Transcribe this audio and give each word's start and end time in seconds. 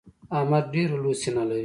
احمد 0.37 0.63
ډېره 0.73 0.95
لو 1.03 1.11
سينه 1.21 1.43
لري. 1.49 1.59